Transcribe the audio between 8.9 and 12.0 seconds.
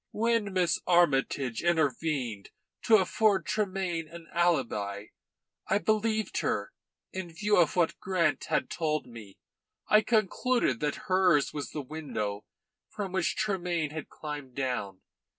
me; I concluded that hers was the